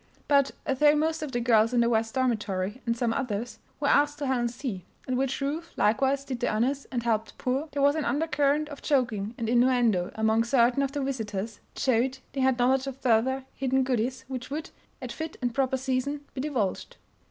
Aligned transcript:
But 0.27 0.49
although 0.65 0.95
most 0.95 1.21
of 1.21 1.31
the 1.31 1.39
girls 1.39 1.73
In 1.75 1.79
the 1.81 1.87
West 1.87 2.15
Dormitory, 2.15 2.81
and 2.87 2.97
some 2.97 3.13
others, 3.13 3.59
were 3.79 3.87
asked 3.87 4.17
to 4.17 4.25
Helen's 4.25 4.57
tea 4.57 4.83
(at 5.07 5.13
which 5.13 5.39
Ruth 5.41 5.73
likewise 5.77 6.25
did 6.25 6.39
the 6.39 6.49
honors, 6.49 6.87
and 6.91 7.03
"helped 7.03 7.37
pour") 7.37 7.67
there 7.71 7.83
was 7.83 7.93
an 7.95 8.03
undercurrent 8.03 8.67
of 8.69 8.81
joking 8.81 9.35
and 9.37 9.47
innuendo 9.47 10.09
among 10.15 10.43
certain 10.43 10.81
of 10.81 10.91
the 10.93 11.03
visitors 11.03 11.59
that 11.75 11.79
showed 11.81 12.17
they 12.33 12.41
had 12.41 12.57
knowledge 12.57 12.87
of 12.87 12.97
further 12.97 13.45
hidden 13.53 13.83
goodies 13.83 14.25
which 14.27 14.49
would, 14.49 14.71
at 15.03 15.11
fit 15.11 15.37
and 15.39 15.53
proper 15.53 15.77
season, 15.77 16.21
be 16.33 16.41
divulged. 16.41 16.97